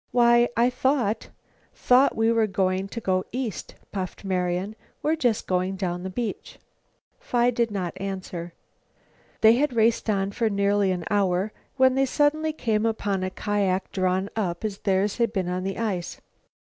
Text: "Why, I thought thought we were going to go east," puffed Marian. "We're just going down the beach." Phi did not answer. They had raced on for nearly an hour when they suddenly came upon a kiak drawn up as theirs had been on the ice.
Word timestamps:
"Why, 0.11 0.49
I 0.57 0.71
thought 0.71 1.29
thought 1.75 2.15
we 2.15 2.31
were 2.31 2.47
going 2.47 2.87
to 2.87 2.99
go 2.99 3.23
east," 3.31 3.75
puffed 3.91 4.25
Marian. 4.25 4.75
"We're 5.03 5.15
just 5.15 5.45
going 5.45 5.75
down 5.75 6.01
the 6.01 6.09
beach." 6.09 6.57
Phi 7.19 7.51
did 7.51 7.69
not 7.69 7.93
answer. 8.01 8.51
They 9.41 9.53
had 9.57 9.75
raced 9.75 10.09
on 10.09 10.31
for 10.31 10.49
nearly 10.49 10.91
an 10.91 11.05
hour 11.11 11.51
when 11.77 11.93
they 11.93 12.07
suddenly 12.07 12.51
came 12.51 12.87
upon 12.87 13.21
a 13.21 13.29
kiak 13.29 13.91
drawn 13.91 14.31
up 14.35 14.65
as 14.65 14.79
theirs 14.79 15.17
had 15.17 15.31
been 15.31 15.47
on 15.49 15.63
the 15.63 15.77
ice. 15.77 16.19